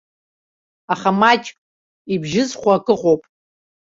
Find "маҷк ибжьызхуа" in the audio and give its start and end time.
1.19-2.73